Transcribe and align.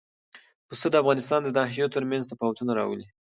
پسه 0.67 0.87
د 0.91 0.95
افغانستان 1.01 1.39
د 1.43 1.49
ناحیو 1.57 1.93
ترمنځ 1.95 2.23
تفاوتونه 2.31 2.71
راولي. 2.79 3.07